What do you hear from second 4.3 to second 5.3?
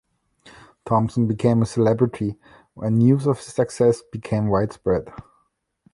widespread.